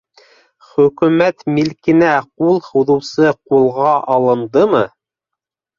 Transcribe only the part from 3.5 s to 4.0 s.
ҡулға